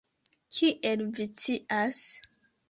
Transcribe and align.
Kiel 0.55 1.03
vi 1.19 1.27
scias? 1.43 2.03